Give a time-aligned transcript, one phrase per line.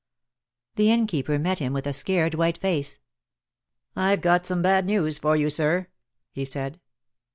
[0.77, 2.97] The Innkeeper met him with a scared white face.
[3.95, 5.89] "I've got some bad news for you, sir,"
[6.31, 6.79] he said.